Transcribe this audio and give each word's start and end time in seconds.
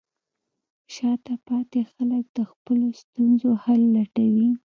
شاته 0.93 1.33
پاتې 1.47 1.81
خلک 1.91 2.25
د 2.37 2.39
خپلو 2.51 2.87
ستونزو 3.01 3.49
حل 3.63 3.81
لټوي. 3.95 4.49